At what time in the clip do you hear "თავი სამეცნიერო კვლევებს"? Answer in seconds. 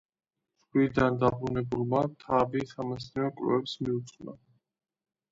2.23-3.75